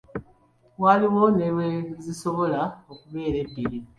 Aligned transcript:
Waliwo 0.81 1.23
ne 1.35 1.47
lwezisobola 1.53 2.61
okubeera 2.93 3.37
ebbiri. 3.45 3.79